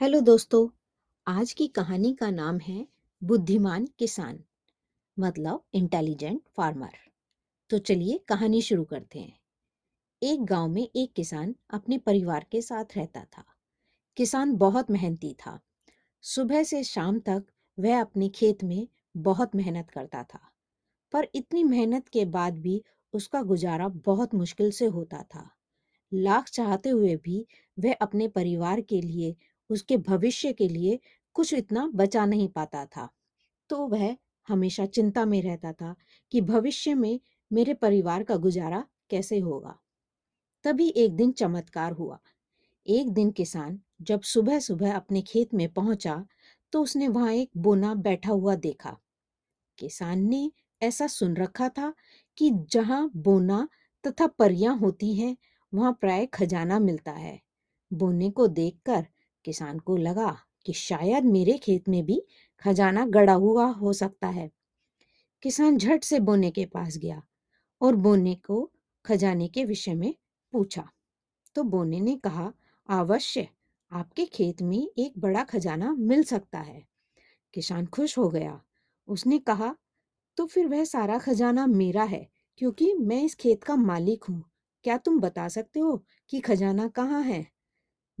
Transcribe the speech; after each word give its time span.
Hello 0.00 0.20
दोस्तों, 0.20 0.68
आज 1.26 1.52
की 1.52 1.66
कहानी 1.68 2.14
का 2.14 2.30
नाम 2.30 2.58
है 2.58 2.88
बुद्धिमान 3.22 3.86
किसान 3.98 4.40
मतलब 5.18 5.64
इंटेलिजेंट 5.72 6.42
फार्मर 6.56 6.88
तो 7.70 7.78
चलिए 7.78 8.18
कहानी 8.18 8.62
शुरू 8.62 8.84
करते 8.84 9.18
हैं। 9.18 9.38
एक 10.22 10.44
गाँव 10.44 10.68
में 10.68 10.88
एक 10.96 11.12
किसान 11.12 11.54
अपने 11.70 11.98
परिवार 11.98 12.46
के 12.52 12.62
साथ 12.62 12.84
रहता 12.96 13.24
था। 13.24 13.44
किसान 14.16 14.56
बहुत 14.56 14.90
मेहनती 14.90 15.34
था। 15.34 15.60
सुबह 16.22 16.62
से 16.62 16.84
शाम 16.84 17.18
तक 17.18 17.44
वह 17.78 18.00
अपने 18.00 18.28
खेत 18.28 18.64
में 18.64 18.88
बहुत 19.16 19.54
मेहनत 19.54 19.90
करता 19.90 20.22
था। 20.22 20.40
पर 21.12 21.28
इतनी 21.34 21.64
मेहनत 21.64 22.08
के 22.08 22.24
बाद 22.24 22.58
भी 22.58 22.84
उसका 23.12 23.42
गुजारा 23.42 23.88
बहुत 23.88 24.34
मुश्किल 24.34 24.70
से 24.70 24.86
होता 24.86 25.22
था। 25.22 25.50
लाख 26.14 26.48
चाहते 26.48 26.88
हुए 26.88 27.16
भी 27.16 27.46
वह 27.78 27.94
अपने 27.94 28.28
परिवार 28.28 28.80
के 28.80 29.00
लिए 29.00 29.36
उसके 29.70 29.96
भविष्य 29.98 30.52
के 30.52 30.68
लिए 30.68 30.98
कुछ 31.36 31.54
इतना 31.54 31.86
बचा 31.94 32.24
नहीं 32.26 32.48
पाता 32.48 32.84
था। 32.86 33.08
तो 33.70 33.86
वह 33.88 34.16
हमेशा 34.48 34.86
चिंता 34.86 35.24
में 35.24 35.42
रहता 35.42 35.72
था 35.72 35.94
कि 36.32 36.40
भविष्य 36.40 36.94
में 36.94 37.20
मेरे 37.50 37.74
परिवार 37.74 38.22
का 38.22 38.36
गुजारा 38.36 38.84
कैसे 39.10 39.38
होगा। 39.40 39.78
तभी 40.64 40.88
एक 40.96 41.16
दिन 41.16 41.32
चमत्कार 41.32 41.92
हुआ। 41.92 42.18
एक 42.86 43.10
दिन 43.10 43.30
किसान 43.30 43.78
जब 44.02 44.22
सुबह 44.24 44.58
सुबह 44.60 44.94
अपने 44.96 45.22
खेत 45.22 45.54
में 45.54 45.68
पहुँचा 45.74 46.24
तो 46.72 46.82
उसने 46.82 47.08
वहाँ 47.08 47.32
एक 47.32 47.50
बोना 47.58 47.94
बैठा 47.96 48.32
हुआ 48.32 48.54
देखा। 48.56 48.96
किसान 49.78 50.20
ने 50.28 50.50
ऐसा 50.82 51.06
सुन 51.06 51.36
रखा 51.36 51.68
था 51.68 51.92
कि 52.38 52.50
जहाँ 52.70 53.10
बोना 53.18 53.68
तथा 54.04 54.26
परियाँ 54.28 54.76
होती 54.78 55.14
हैं, 55.14 55.36
वहाँ 55.72 55.92
प्राय 56.00 56.26
खजाना 56.26 56.78
मिलता 56.78 57.12
है। 57.12 57.40
बोने 57.90 58.30
को 58.30 58.46
देखकर 58.48 59.06
किसान 59.46 59.78
को 59.78 59.96
लगा 59.96 60.36
कि 60.66 60.72
शायद 60.72 61.24
मेरे 61.24 61.58
खेत 61.58 61.88
में 61.88 62.04
भी 62.06 62.22
खजाना 62.64 63.06
गड़ा 63.06 63.32
हुआ 63.32 63.66
हो 63.66 63.92
सकता 63.92 64.28
है। 64.28 64.50
किसान 65.42 65.78
झट 65.78 66.04
से 66.04 66.20
बोने 66.20 66.50
के 66.50 66.66
पास 66.66 66.96
गया 66.98 67.22
और 67.80 67.96
बोने 67.96 68.34
को 68.34 68.72
खजाने 69.04 69.48
के 69.48 69.64
विषय 69.64 69.94
में 69.94 70.14
पूछा। 70.52 70.88
तो 71.56 71.62
बोने 71.62 72.00
ने 72.00 72.16
कहा, 72.16 72.52
अवश्य, 72.88 73.48
आपके 73.92 74.24
खेत 74.26 74.62
में 74.62 74.78
एक 74.98 75.18
बड़ा 75.18 75.44
खजाना 75.44 75.92
मिल 75.92 76.22
सकता 76.24 76.58
है। 76.58 76.82
किसान 77.54 77.86
खुश 77.86 78.18
हो 78.18 78.28
गया। 78.28 78.60
उसने 79.08 79.38
कहा 79.38 79.76
तो 80.38 80.46
फिर 80.46 80.66
वह 80.66 80.84
सारा 80.84 81.18
खजाना 81.18 81.66
मेरा 81.66 82.04
है, 82.04 82.28
क्योंकि 82.58 82.94
मैं 82.94 83.22
इस 83.22 83.34
खेत 83.34 83.64
का 83.64 83.76
मालिक 83.76 84.24
हूँ। 84.24 84.44
क्या 84.84 84.96
तुम 84.98 85.20
बता 85.20 85.48
सकते 85.48 85.80
हो 85.80 86.04
कि 86.30 86.40
खजाना 86.40 86.88
कहाँ 86.88 87.22
है? 87.22 87.46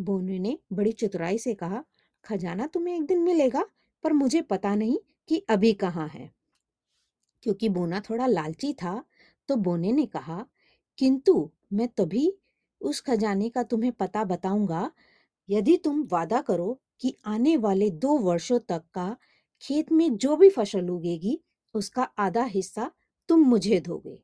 बोने 0.00 0.38
ने 0.38 0.58
बड़ी 0.72 0.92
चतुराई 0.92 1.38
से 1.38 1.54
कहा, 1.54 1.84
खजाना 2.24 2.66
तुम्हें 2.66 2.96
एक 2.96 3.06
दिन 3.06 3.18
मिलेगा, 3.18 3.64
पर 4.04 4.12
मुझे 4.12 4.42
पता 4.42 4.74
नहीं 4.74 4.98
कि 5.28 5.38
अभी 5.48 5.72
कहाँ 5.72 6.08
है। 6.08 6.30
क्योंकि 7.42 7.68
बोना 7.68 8.00
थोड़ा 8.00 8.26
लालची 8.26 8.72
था 8.72 9.04
तो 9.48 9.56
बोने 9.56 9.92
ने 9.92 10.06
कहा, 10.06 10.46
किंतु 10.98 11.50
मैं 11.72 11.88
तभी 11.88 12.32
उस 12.80 13.00
खजाने 13.00 13.48
का 13.48 13.62
तुम्हें 13.62 13.92
पता 13.92 14.24
बताऊँगा, 14.24 14.90
यदि 15.48 15.76
तुम 15.76 16.08
वादा 16.12 16.40
करो 16.40 16.80
कि 17.00 17.16
आने 17.26 17.56
वाले 17.56 17.90
दो 17.90 18.18
वर्षों 18.18 18.58
तक 18.58 18.82
का 18.94 19.16
खेत 19.62 19.92
में 19.92 20.16
जो 20.16 20.36
भी 20.36 20.50
फ़सल 20.50 20.88
उगेगी, 20.88 21.40
उसका 21.74 22.02
आधा 22.02 22.44
हिस्सा 22.44 22.90
तुम 23.28 23.40
मुझे 23.40 23.80
दोगे। 23.80 24.22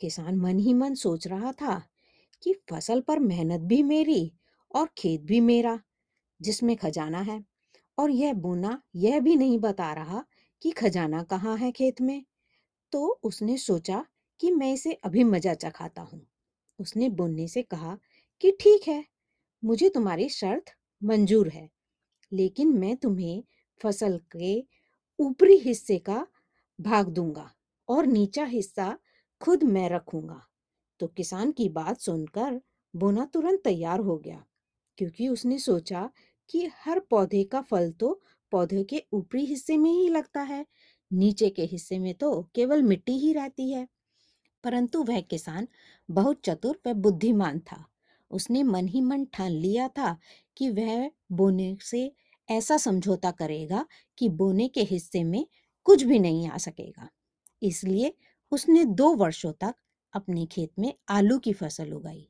किसान 0.00 0.36
मन 0.36 0.58
ही 0.58 0.74
मन 0.74 0.94
सोच 0.94 1.26
रहा 1.26 1.52
था 1.52 1.82
कि 2.42 2.52
फ़सल 2.70 3.00
पर 3.00 3.18
मेहनत 3.18 3.60
भी 3.60 3.82
मेरी 3.82 4.32
और 4.74 4.88
खेत 4.98 5.22
भी 5.22 5.40
मेरा, 5.40 5.78
जिसमें 6.40 6.76
खजाना 6.76 7.20
है। 7.22 7.42
और 7.98 8.10
यह 8.10 8.32
बोना 8.34 8.80
यह 8.96 9.20
भी 9.20 9.36
नहीं 9.36 9.58
बता 9.58 9.92
रहा 9.94 10.24
कि 10.62 10.70
खजाना 10.72 11.22
कहाँ 11.24 11.56
है 11.58 11.70
खेत 11.72 12.00
में। 12.00 12.24
तो 12.92 13.06
उसने 13.24 13.56
सोचा 13.58 14.04
कि 14.40 14.50
मैं 14.50 14.72
इसे 14.72 14.92
अभी 15.04 15.24
मज़ा 15.24 15.54
चखाता 15.56 16.02
हूँ। 16.02 16.26
उसने 16.78 17.08
बोने 17.10 17.48
से 17.48 17.62
कहा 17.62 17.98
कि 18.42 18.50
ठीक 18.60 18.88
है, 18.88 19.04
मुझे 19.62 19.88
तुम्हारी 19.90 20.28
शर्त 20.30 20.72
मंजूर 21.02 21.48
है, 21.48 21.68
लेकिन 22.32 22.78
मैं 22.78 22.96
तुम्हें 22.96 23.42
फ़सल 23.80 24.18
के 24.36 24.60
ऊपरी 25.18 25.56
हिस्से 25.58 25.98
का 26.00 26.26
भाग 26.78 27.08
दूँगा 27.10 27.50
और 27.88 28.06
नीचा 28.06 28.44
हिस्सा 28.46 28.96
खुद 29.40 29.64
मैं 29.64 29.88
रखूँगा। 29.90 30.40
तो 31.00 31.06
किसान 31.08 31.52
की 31.52 31.68
बात 31.70 32.00
सुनकर 32.00 32.60
बोना 32.94 33.24
तुरंत 33.26 33.60
तैयार 33.64 34.00
हो 34.00 34.16
गया। 34.18 34.44
क्योंकि 34.98 35.28
उसने 35.28 35.58
सोचा 35.58 36.10
कि 36.50 36.66
हर 36.76 37.00
पौधे 37.00 37.44
का 37.44 37.60
फल 37.62 37.90
तो 37.92 38.20
पौधे 38.52 38.84
के 38.84 39.02
ऊपरी 39.12 39.44
हिस्से 39.46 39.76
में 39.76 39.90
ही 39.90 40.08
लगता 40.08 40.42
है, 40.42 40.66
नीचे 41.10 41.50
के 41.50 41.64
हिस्से 41.64 41.98
में 41.98 42.14
तो 42.14 42.42
केवल 42.54 42.82
मिट्टी 42.82 43.18
ही 43.18 43.32
रहती 43.32 43.70
है। 43.72 43.88
परंतु 44.64 45.02
वह 45.02 45.20
किसान 45.20 45.68
बहुत 46.10 46.40
चतुर 46.44 46.80
व 46.86 46.92
बुद्धिमान 46.94 47.58
था। 47.60 47.84
उसने 48.30 48.62
मन 48.62 48.88
ही 48.88 49.00
मन 49.00 49.24
ठान 49.24 49.52
लिया 49.52 49.88
था 49.88 50.16
कि 50.56 50.70
वह 50.70 51.10
बोने 51.32 51.76
से 51.82 52.12
ऐसा 52.48 52.76
समझौता 52.76 53.30
करेगा 53.30 53.86
कि 54.18 54.28
बोने 54.28 54.68
के 54.68 54.82
हिस्से 54.82 55.24
में 55.24 55.46
कुछ 55.86 56.02
भी 56.02 56.18
नहीं 56.18 56.48
आ 56.48 56.56
सकेगा। 56.58 57.08
इसलिए 57.62 58.14
उसने 58.52 58.84
दो 58.84 59.14
वर्षों 59.14 59.52
तक 59.52 59.74
अपने 60.12 60.46
खेत 60.46 60.72
में 60.78 60.94
आलू 61.08 61.38
की 61.38 61.52
फ़सल 61.52 61.92
उगाई। 61.92 62.28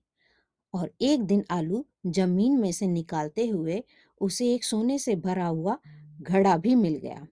और 0.74 0.90
एक 1.02 1.22
दिन 1.24 1.44
आलू 1.50 1.84
ज़मीन 2.08 2.58
में 2.60 2.70
से 2.72 2.86
निकालते 2.88 3.46
हुए 3.48 3.82
उसे 4.20 4.52
एक 4.54 4.64
सोने 4.64 4.98
से 4.98 5.14
भरा 5.18 5.46
हुआ 5.46 5.78
घड़ा 6.22 6.56
भी 6.58 6.74
मिल 6.74 6.96
गया। 6.98 7.26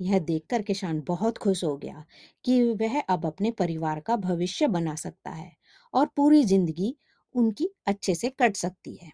यह 0.00 0.18
देखकर 0.20 0.62
किसान 0.62 1.00
बहुत 1.08 1.38
खुश 1.38 1.64
हो 1.64 1.76
गया 1.78 2.04
कि 2.44 2.62
वह 2.74 3.00
अब 3.02 3.26
अपने 3.26 3.50
परिवार 3.54 4.00
का 4.00 4.16
भविष्य 4.18 4.66
बना 4.68 4.94
सकता 4.96 5.30
है 5.32 5.52
और 5.94 6.06
पूरी 6.16 6.44
ज़िंदगी 6.44 6.94
उनकी 7.34 7.68
अच्छे 7.86 8.14
से 8.14 8.28
कट 8.32 8.56
सकती 8.56 8.94
है। 8.96 9.10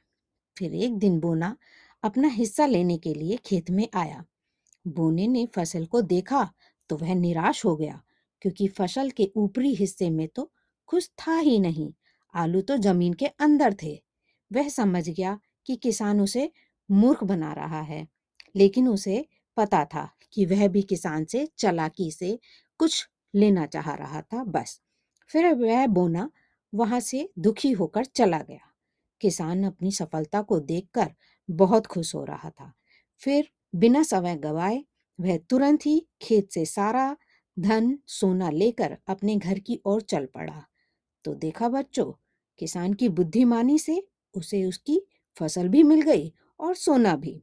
फिर 0.56 0.74
एक 0.76 0.98
दिन 0.98 1.20
बोना 1.20 1.56
अपना 2.02 2.28
हिस्सा 2.30 2.66
लेने 2.66 2.98
के 2.98 3.14
लिए 3.14 3.36
खेत 3.46 3.70
में 3.72 3.88
आया। 3.96 4.24
बोने 4.84 5.26
ने 5.28 5.46
फ़सल 5.54 5.86
को 5.86 6.00
देखा 6.04 6.48
तो 6.90 6.96
वह 6.96 7.14
निराश 7.16 7.64
हो 7.64 7.74
गया 7.76 8.00
क्योंकि 8.42 8.68
फ़सल 8.70 9.10
के 9.12 9.30
ऊपरी 9.36 9.74
हिस्से 9.74 10.10
में 10.10 10.26
तो 10.28 10.50
कुछ 10.88 11.10
था 11.20 11.36
ही 11.38 11.58
नहीं। 11.60 11.92
आलू 12.34 12.60
तो 12.62 12.76
ज़मीन 12.78 13.12
के 13.14 13.26
अंदर 13.40 13.74
थे। 13.82 13.94
वह 14.50 14.68
समझ 14.68 15.08
गया 15.08 15.38
कि 15.66 15.76
किसान 15.76 16.20
उसे 16.20 16.50
मूर्ख 16.88 17.24
बना 17.24 17.52
रहा 17.52 17.80
है, 17.82 18.06
लेकिन 18.54 18.88
उसे 18.88 19.24
पता 19.56 19.84
था 19.84 20.08
कि 20.32 20.46
वह 20.46 20.66
भी 20.68 20.82
किसान 20.82 21.24
से 21.24 21.46
चलाकी 21.58 22.10
से 22.12 22.38
कुछ 22.80 23.08
लेना 23.34 23.66
चाह 23.66 23.94
रहा 23.94 24.22
था 24.22 24.44
बस। 24.44 24.80
फिर 25.30 25.52
वह 25.54 25.86
बोना 25.88 26.30
वहाँ 26.72 27.00
से 27.00 27.28
दुखी 27.38 27.70
होकर 27.72 28.04
चला 28.04 28.38
गया। 28.40 28.70
किसान 29.20 29.64
अपनी 29.64 29.92
सफलता 29.92 30.42
को 30.42 30.58
देखकर 30.60 31.12
बहुत 31.48 31.86
खुश 31.86 32.14
हो 32.14 32.24
रहा 32.24 32.50
था। 32.50 32.72
फिर 33.22 33.48
बिना 33.74 34.02
समय 34.02 34.36
गवाए 34.36 34.82
वह 35.18 35.36
तुरंत 35.50 35.86
ही 35.86 36.00
खेत 36.22 36.50
से 36.52 36.64
सारा 36.66 37.16
धन, 37.56 37.98
सोना 38.08 38.50
लेकर 38.50 38.96
अपने 39.08 39.36
घर 39.36 39.58
की 39.58 39.80
ओर 39.86 40.00
चल 40.02 40.26
पड़ा। 40.26 40.64
तो 41.24 41.34
देखा 41.34 41.68
बच्चों, 41.68 42.12
किसान 42.58 42.94
की 42.94 43.08
बुद्धिमानी 43.08 43.78
से 43.78 44.08
उसे 44.34 44.64
उसकी 44.64 45.02
फ़सल 45.38 45.68
भी 45.68 45.82
मिल 45.82 46.00
गई 46.00 46.32
और 46.60 46.74
सोना 46.74 47.16
भी। 47.16 47.42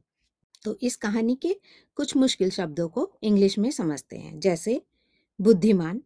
तो 0.62 0.78
इस 0.82 0.96
कहानी 0.96 1.34
के 1.36 1.60
कुछ 1.96 2.16
मुश्किल 2.16 2.50
शब्दों 2.50 2.88
को 2.88 3.18
इंग्लिश 3.22 3.58
में 3.58 3.70
समझते 3.70 4.16
हैं, 4.16 4.40
जैसे 4.40 4.82
बुद्धिमान, 5.40 6.02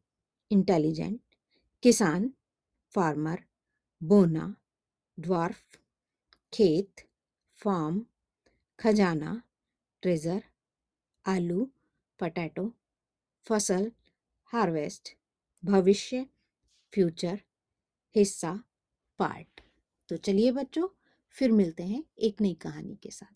इंटेलिजेंट, 0.51 1.21
किसान, 1.83 2.31
फार्मर, 2.95 3.39
बोना, 4.03 4.55
ड्वार्फ, 5.21 5.63
खेत, 6.53 7.01
फार्म, 7.57 8.07
खजाना, 8.79 9.43
ट्रेजर, 10.03 10.43
आलू, 11.27 11.71
पटैटो, 12.21 12.73
फ़सल, 13.47 13.93
हार्वेस्ट, 14.45 15.17
भविष्य, 15.65 16.27
फ्यूचर 16.93 17.41
हिस्सा 18.17 18.53
पार्ट 19.19 19.61
तो 20.09 20.17
चलिए 20.17 20.53
बच्चों 20.53 20.89
फिर 21.29 21.53
मिलते 21.53 21.83
हैं 21.83 22.05
एक 22.19 22.41
नई 22.41 22.55
कहानी 22.55 22.97
के 23.03 23.11
साथ। 23.11 23.35